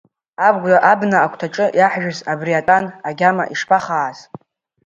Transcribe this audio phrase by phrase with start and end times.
[0.91, 4.17] Абна агәҭаҿы иаҳжәыз абри атәан агьама ишԥахааз!